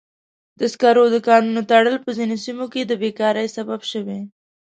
[0.59, 4.19] د سکرو د کانونو تړل په ځینو سیمو کې د بیکارۍ سبب شوی.